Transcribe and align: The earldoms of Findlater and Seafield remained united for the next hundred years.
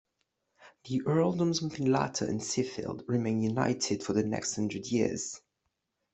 The 0.85 1.01
earldoms 1.05 1.61
of 1.61 1.73
Findlater 1.73 2.25
and 2.27 2.39
Seafield 2.41 3.03
remained 3.07 3.43
united 3.43 4.03
for 4.03 4.13
the 4.13 4.23
next 4.25 4.55
hundred 4.55 4.87
years. 4.87 5.39